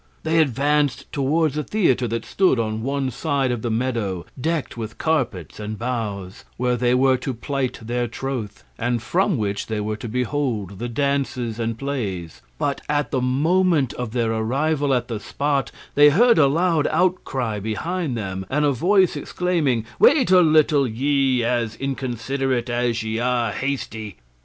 [0.23, 4.97] They advanced towards a theatre that stood on one side of the meadow decked with
[4.97, 9.97] carpets and boughs, where they were to plight their troth, and from which they were
[9.97, 15.19] to behold the dances and plays; but at the moment of their arrival at the
[15.19, 20.87] spot they heard a loud outcry behind them, and a voice exclaiming, "Wait a little,
[20.87, 24.15] ye, as inconsiderate as ye are hasty!"